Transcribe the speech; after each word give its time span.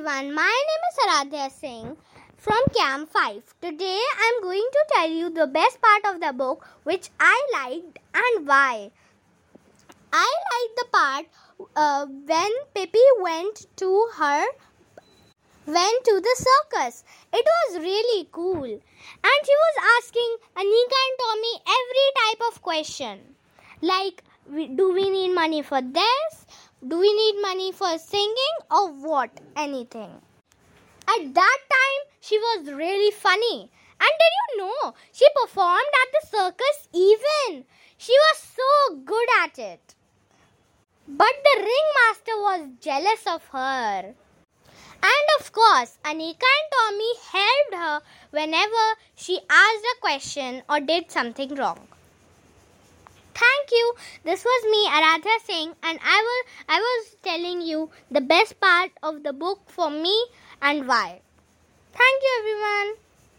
everyone, 0.00 0.34
my 0.34 0.62
name 0.68 0.84
is 0.88 0.98
Aradhya 1.04 1.52
Singh 1.52 1.96
from 2.38 2.58
Camp 2.74 3.10
5. 3.10 3.42
Today 3.60 4.00
I'm 4.18 4.42
going 4.42 4.66
to 4.72 4.84
tell 4.94 5.10
you 5.10 5.28
the 5.28 5.46
best 5.46 5.78
part 5.82 6.14
of 6.14 6.22
the 6.22 6.32
book 6.32 6.66
which 6.84 7.10
I 7.20 7.36
liked 7.52 7.98
and 8.14 8.46
why. 8.48 8.92
I 10.10 10.34
liked 10.52 10.76
the 10.78 10.86
part 10.90 11.26
uh, 11.76 12.06
when 12.06 12.50
Pippi 12.74 13.04
went 13.20 13.66
to 13.76 14.06
her 14.14 14.44
went 15.66 16.04
to 16.04 16.20
the 16.28 16.46
circus. 16.46 17.04
It 17.34 17.44
was 17.44 17.82
really 17.82 18.26
cool. 18.32 18.64
And 18.64 19.38
she 19.44 19.56
was 19.64 19.84
asking 19.98 20.36
Annika 20.56 20.98
and 21.08 21.16
Tommy 21.24 21.54
every 21.78 22.08
type 22.22 22.42
of 22.50 22.62
question. 22.62 23.18
Like 23.82 24.24
do 24.50 24.92
we 24.92 25.10
need 25.10 25.34
money 25.34 25.62
for 25.62 25.82
this? 25.82 26.39
Do 26.86 26.98
we 26.98 27.12
need 27.12 27.42
money 27.42 27.72
for 27.72 27.98
singing 27.98 28.56
or 28.70 28.90
what? 28.90 29.30
Anything. 29.54 30.22
At 31.06 31.34
that 31.34 31.58
time, 31.70 32.02
she 32.20 32.38
was 32.38 32.72
really 32.72 33.10
funny. 33.10 33.70
And 34.00 34.10
did 34.20 34.32
you 34.38 34.58
know 34.58 34.94
she 35.12 35.26
performed 35.42 35.94
at 36.02 36.12
the 36.12 36.26
circus 36.26 36.88
even? 36.94 37.66
She 37.98 38.12
was 38.12 38.38
so 38.56 38.96
good 38.96 39.28
at 39.42 39.58
it. 39.58 39.94
But 41.06 41.34
the 41.44 41.56
ringmaster 41.58 42.36
was 42.40 42.68
jealous 42.80 43.26
of 43.26 43.44
her. 43.48 44.14
And 45.02 45.26
of 45.38 45.52
course, 45.52 45.98
Annika 46.02 46.48
and 46.56 46.68
Tommy 46.72 47.12
helped 47.30 47.74
her 47.74 48.02
whenever 48.30 48.96
she 49.16 49.38
asked 49.50 49.84
a 49.96 50.00
question 50.00 50.62
or 50.66 50.80
did 50.80 51.10
something 51.10 51.54
wrong. 51.56 51.88
This 54.24 54.44
was 54.44 54.64
me, 54.70 54.86
Aradhya 54.88 55.40
Singh, 55.44 55.74
and 55.82 55.98
I 56.02 56.22
was 56.28 56.46
I 56.68 56.78
was 56.80 57.16
telling 57.22 57.60
you 57.60 57.90
the 58.10 58.22
best 58.22 58.58
part 58.58 58.92
of 59.02 59.22
the 59.22 59.32
book 59.34 59.68
for 59.68 59.90
me 59.90 60.16
and 60.62 60.88
why. 60.88 61.20